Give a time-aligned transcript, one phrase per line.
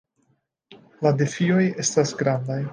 [1.07, 2.63] La defioj estas grandaj.